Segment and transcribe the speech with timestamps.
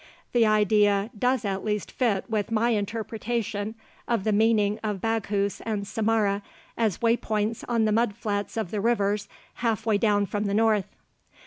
[0.31, 3.75] The idea does at least fit with my interpretation
[4.07, 6.41] of the meaning of Baghouz and Samarra
[6.75, 9.29] as way points on the mud flats of the rivers
[9.61, 10.87] half way down from the north.